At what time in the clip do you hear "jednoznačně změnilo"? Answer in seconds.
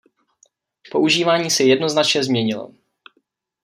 1.63-2.73